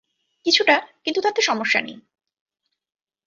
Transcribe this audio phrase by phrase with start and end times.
[0.45, 1.97] কিছুটা, কিন্তু তাতে সমস্যা নেই।